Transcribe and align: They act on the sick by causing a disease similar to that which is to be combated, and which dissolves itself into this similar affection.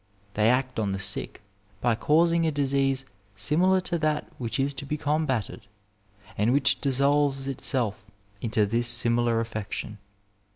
They 0.33 0.49
act 0.49 0.79
on 0.79 0.93
the 0.93 0.97
sick 0.99 1.43
by 1.79 1.93
causing 1.93 2.47
a 2.47 2.51
disease 2.51 3.05
similar 3.35 3.79
to 3.81 3.99
that 3.99 4.27
which 4.39 4.59
is 4.59 4.73
to 4.73 4.85
be 4.87 4.97
combated, 4.97 5.67
and 6.35 6.51
which 6.51 6.81
dissolves 6.81 7.47
itself 7.47 8.09
into 8.41 8.65
this 8.65 8.87
similar 8.87 9.39
affection. 9.39 9.99